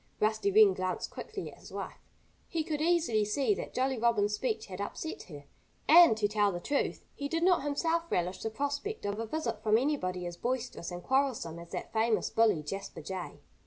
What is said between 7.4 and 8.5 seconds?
not himself relish the